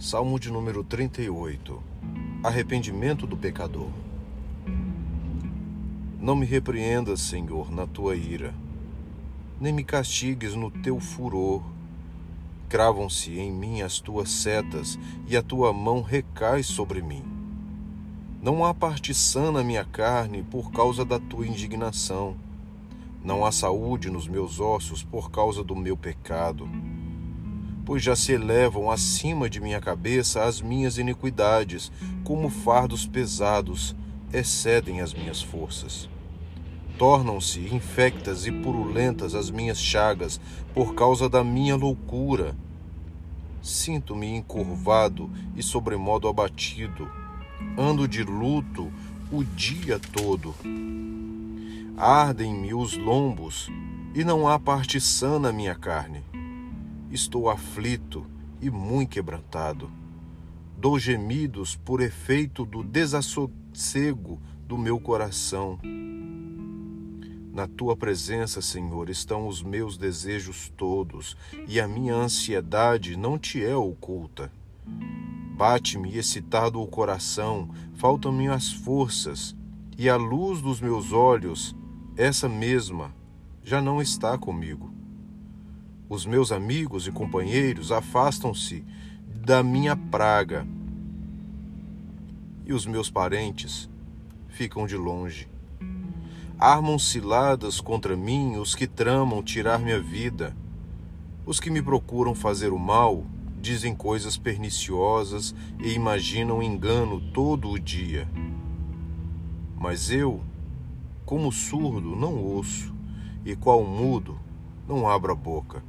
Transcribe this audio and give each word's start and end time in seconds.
Salmo 0.00 0.40
de 0.40 0.50
número 0.50 0.82
38 0.82 1.78
Arrependimento 2.42 3.26
do 3.26 3.36
pecador. 3.36 3.90
Não 6.18 6.34
me 6.34 6.46
repreendas, 6.46 7.20
Senhor, 7.20 7.70
na 7.70 7.86
tua 7.86 8.16
ira, 8.16 8.54
nem 9.60 9.74
me 9.74 9.84
castigues 9.84 10.54
no 10.54 10.70
teu 10.70 10.98
furor. 10.98 11.62
Cravam-se 12.66 13.38
em 13.38 13.52
mim 13.52 13.82
as 13.82 14.00
tuas 14.00 14.30
setas 14.30 14.98
e 15.28 15.36
a 15.36 15.42
tua 15.42 15.70
mão 15.70 16.00
recai 16.00 16.62
sobre 16.62 17.02
mim. 17.02 17.22
Não 18.40 18.64
há 18.64 18.72
parte 18.72 19.12
sã 19.12 19.52
na 19.52 19.62
minha 19.62 19.84
carne 19.84 20.42
por 20.42 20.72
causa 20.72 21.04
da 21.04 21.18
tua 21.18 21.46
indignação. 21.46 22.36
Não 23.22 23.44
há 23.44 23.52
saúde 23.52 24.08
nos 24.08 24.26
meus 24.26 24.60
ossos 24.60 25.02
por 25.02 25.30
causa 25.30 25.62
do 25.62 25.76
meu 25.76 25.94
pecado 25.94 26.66
pois 27.84 28.02
já 28.02 28.14
se 28.14 28.32
elevam 28.32 28.90
acima 28.90 29.48
de 29.48 29.60
minha 29.60 29.80
cabeça 29.80 30.44
as 30.44 30.60
minhas 30.60 30.98
iniquidades, 30.98 31.90
como 32.24 32.48
fardos 32.48 33.06
pesados 33.06 33.94
excedem 34.32 35.00
as 35.00 35.12
minhas 35.12 35.42
forças. 35.42 36.08
Tornam-se 36.98 37.60
infectas 37.74 38.46
e 38.46 38.52
purulentas 38.52 39.34
as 39.34 39.50
minhas 39.50 39.80
chagas 39.80 40.40
por 40.74 40.94
causa 40.94 41.28
da 41.28 41.42
minha 41.42 41.74
loucura. 41.74 42.54
Sinto-me 43.62 44.26
encurvado 44.26 45.30
e 45.56 45.62
sobremodo 45.62 46.28
abatido. 46.28 47.10
Ando 47.76 48.06
de 48.06 48.22
luto 48.22 48.92
o 49.32 49.42
dia 49.42 49.98
todo. 49.98 50.54
Ardem-me 51.96 52.74
os 52.74 52.96
lombos 52.96 53.70
e 54.14 54.24
não 54.24 54.46
há 54.46 54.58
parte 54.58 55.00
sã 55.00 55.38
na 55.38 55.52
minha 55.52 55.74
carne 55.74 56.19
estou 57.10 57.50
aflito 57.50 58.26
e 58.60 58.70
muito 58.70 59.10
quebrantado. 59.10 59.90
Dou 60.76 60.98
gemidos 60.98 61.76
por 61.76 62.00
efeito 62.00 62.64
do 62.64 62.82
desassossego 62.82 64.40
do 64.66 64.78
meu 64.78 64.98
coração. 65.00 65.78
Na 67.52 67.66
tua 67.66 67.96
presença, 67.96 68.62
Senhor, 68.62 69.10
estão 69.10 69.48
os 69.48 69.62
meus 69.62 69.98
desejos 69.98 70.72
todos, 70.76 71.36
e 71.66 71.80
a 71.80 71.88
minha 71.88 72.14
ansiedade 72.14 73.16
não 73.16 73.36
te 73.36 73.62
é 73.62 73.74
oculta. 73.74 74.52
Bate-me 75.56 76.16
excitado 76.16 76.80
o 76.80 76.86
coração, 76.86 77.68
faltam-me 77.94 78.48
as 78.48 78.72
forças, 78.72 79.56
e 79.98 80.08
a 80.08 80.16
luz 80.16 80.62
dos 80.62 80.80
meus 80.80 81.12
olhos, 81.12 81.76
essa 82.16 82.48
mesma, 82.48 83.14
já 83.62 83.82
não 83.82 84.00
está 84.00 84.38
comigo. 84.38 84.99
Os 86.10 86.26
meus 86.26 86.50
amigos 86.50 87.06
e 87.06 87.12
companheiros 87.12 87.92
afastam-se 87.92 88.84
da 89.46 89.62
minha 89.62 89.94
praga, 89.94 90.66
e 92.66 92.72
os 92.72 92.84
meus 92.84 93.08
parentes 93.08 93.88
ficam 94.48 94.88
de 94.88 94.96
longe. 94.96 95.48
Armam 96.58 96.98
ciladas 96.98 97.80
contra 97.80 98.16
mim 98.16 98.56
os 98.56 98.74
que 98.74 98.88
tramam 98.88 99.40
tirar 99.40 99.78
minha 99.78 100.00
vida. 100.00 100.56
Os 101.46 101.60
que 101.60 101.70
me 101.70 101.80
procuram 101.80 102.34
fazer 102.34 102.72
o 102.72 102.78
mal 102.78 103.24
dizem 103.62 103.94
coisas 103.94 104.36
perniciosas 104.36 105.54
e 105.78 105.92
imaginam 105.92 106.60
engano 106.60 107.20
todo 107.32 107.70
o 107.70 107.78
dia. 107.78 108.28
Mas 109.78 110.10
eu, 110.10 110.42
como 111.24 111.52
surdo, 111.52 112.16
não 112.16 112.34
ouço, 112.34 112.92
e 113.44 113.54
qual 113.54 113.84
mudo, 113.84 114.40
não 114.88 115.08
abro 115.08 115.30
a 115.30 115.36
boca. 115.36 115.88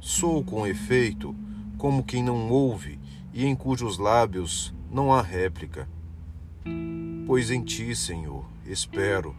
Sou 0.00 0.42
com 0.42 0.66
efeito 0.66 1.36
como 1.76 2.02
quem 2.02 2.22
não 2.22 2.48
ouve 2.48 2.98
e 3.34 3.44
em 3.44 3.54
cujos 3.54 3.98
lábios 3.98 4.74
não 4.90 5.12
há 5.12 5.20
réplica. 5.20 5.86
Pois 7.26 7.50
em 7.50 7.62
ti, 7.62 7.94
Senhor, 7.94 8.46
espero. 8.64 9.36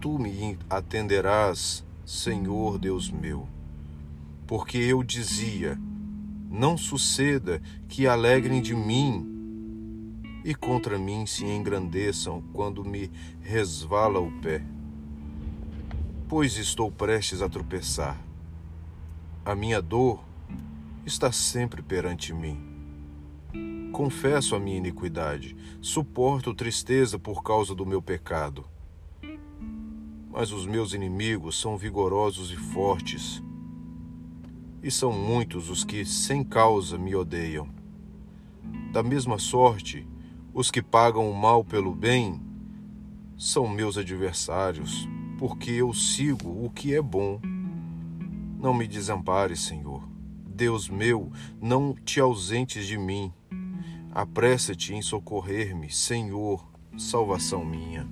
Tu 0.00 0.18
me 0.18 0.58
atenderás, 0.68 1.86
Senhor 2.04 2.78
Deus 2.78 3.08
meu. 3.08 3.46
Porque 4.44 4.76
eu 4.76 5.04
dizia: 5.04 5.78
Não 6.50 6.76
suceda 6.76 7.62
que 7.88 8.08
alegrem 8.08 8.60
de 8.60 8.74
mim 8.74 10.42
e 10.44 10.52
contra 10.52 10.98
mim 10.98 11.26
se 11.26 11.44
engrandeçam 11.46 12.42
quando 12.52 12.84
me 12.84 13.08
resvala 13.40 14.18
o 14.18 14.32
pé. 14.40 14.64
Pois 16.28 16.56
estou 16.56 16.90
prestes 16.90 17.40
a 17.40 17.48
tropeçar 17.48 18.33
a 19.44 19.54
minha 19.54 19.82
dor 19.82 20.24
está 21.04 21.30
sempre 21.30 21.82
perante 21.82 22.32
mim. 22.32 22.58
Confesso 23.92 24.56
a 24.56 24.58
minha 24.58 24.78
iniquidade, 24.78 25.54
suporto 25.82 26.54
tristeza 26.54 27.18
por 27.18 27.42
causa 27.42 27.74
do 27.74 27.84
meu 27.84 28.00
pecado. 28.00 28.64
Mas 30.30 30.50
os 30.50 30.66
meus 30.66 30.94
inimigos 30.94 31.60
são 31.60 31.76
vigorosos 31.76 32.50
e 32.50 32.56
fortes, 32.56 33.42
e 34.82 34.90
são 34.90 35.12
muitos 35.12 35.68
os 35.68 35.84
que 35.84 36.06
sem 36.06 36.42
causa 36.42 36.96
me 36.96 37.14
odeiam. 37.14 37.68
Da 38.92 39.02
mesma 39.02 39.38
sorte, 39.38 40.08
os 40.54 40.70
que 40.70 40.80
pagam 40.80 41.30
o 41.30 41.34
mal 41.34 41.62
pelo 41.62 41.94
bem 41.94 42.40
são 43.36 43.68
meus 43.68 43.98
adversários, 43.98 45.06
porque 45.38 45.70
eu 45.70 45.92
sigo 45.92 46.64
o 46.64 46.70
que 46.70 46.94
é 46.94 47.02
bom 47.02 47.38
não 48.64 48.72
me 48.72 48.88
desampares, 48.88 49.60
Senhor. 49.60 50.08
Deus 50.46 50.88
meu, 50.88 51.30
não 51.60 51.94
te 51.94 52.18
ausentes 52.18 52.86
de 52.86 52.96
mim. 52.96 53.30
Apressa-te 54.10 54.94
em 54.94 55.02
socorrer-me, 55.02 55.90
Senhor, 55.90 56.66
salvação 56.96 57.62
minha. 57.62 58.08